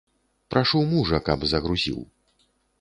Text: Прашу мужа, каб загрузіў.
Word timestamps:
Прашу 0.55 0.81
мужа, 0.95 1.21
каб 1.29 1.39
загрузіў. 1.53 2.03